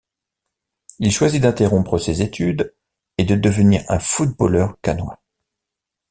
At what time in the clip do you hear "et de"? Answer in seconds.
3.19-3.35